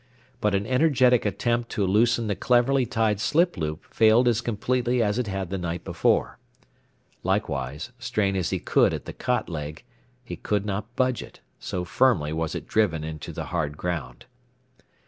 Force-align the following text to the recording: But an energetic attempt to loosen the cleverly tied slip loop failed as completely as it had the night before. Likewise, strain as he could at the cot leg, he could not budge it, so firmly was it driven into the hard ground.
But 0.39 0.55
an 0.55 0.65
energetic 0.65 1.27
attempt 1.27 1.69
to 1.73 1.85
loosen 1.85 2.25
the 2.25 2.35
cleverly 2.35 2.87
tied 2.87 3.19
slip 3.19 3.55
loop 3.55 3.85
failed 3.93 4.27
as 4.27 4.41
completely 4.41 5.03
as 5.03 5.19
it 5.19 5.27
had 5.27 5.51
the 5.51 5.59
night 5.59 5.83
before. 5.83 6.39
Likewise, 7.21 7.91
strain 7.99 8.35
as 8.35 8.49
he 8.49 8.57
could 8.57 8.95
at 8.95 9.05
the 9.05 9.13
cot 9.13 9.47
leg, 9.47 9.83
he 10.23 10.35
could 10.35 10.65
not 10.65 10.95
budge 10.95 11.21
it, 11.21 11.41
so 11.59 11.85
firmly 11.85 12.33
was 12.33 12.55
it 12.55 12.65
driven 12.67 13.03
into 13.03 13.31
the 13.31 13.45
hard 13.53 13.77
ground. 13.77 14.25